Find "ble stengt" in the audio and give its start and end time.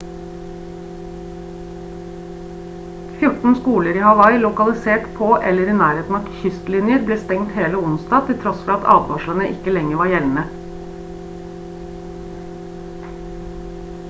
7.09-7.53